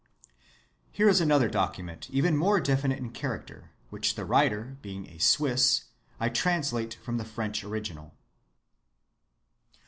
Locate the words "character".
3.11-3.69